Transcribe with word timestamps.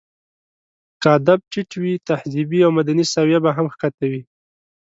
که 1.01 1.07
ادب 1.17 1.39
ټيت 1.51 1.71
وي، 1.81 1.93
تهذيبي 2.07 2.59
او 2.65 2.71
مدني 2.77 3.05
سويه 3.13 3.39
به 3.43 3.51
هم 3.57 3.65
ښکته 3.73 4.05
وي. 4.11 4.21